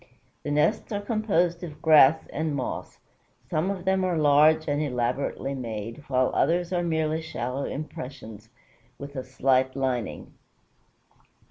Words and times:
The 0.41 0.49
nests 0.49 0.91
are 0.91 0.99
composed 0.99 1.63
of 1.63 1.79
grass 1.79 2.25
and 2.33 2.55
moss. 2.55 2.97
Some 3.51 3.69
of 3.69 3.85
them 3.85 4.03
are 4.03 4.17
large 4.17 4.67
and 4.67 4.81
elaborately 4.81 5.53
made, 5.53 5.99
while 6.07 6.31
others 6.33 6.73
are 6.73 6.81
merely 6.81 7.21
shallow 7.21 7.69
depressions 7.69 8.49
with 8.97 9.15
a 9.15 9.23
slight 9.23 9.75
lining. 9.75 10.33